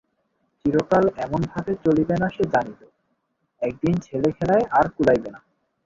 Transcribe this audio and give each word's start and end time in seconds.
চিরকাল 0.65 1.05
এমনভাবে 1.17 1.71
চলিবে 1.83 2.15
না 2.21 2.27
সে 2.29 2.43
জানিত, 2.53 2.81
একদিন 3.61 3.95
ছেলেখেলায় 4.07 4.65
আর 4.71 4.85
কুলাইবে 4.95 5.29
না। 5.31 5.39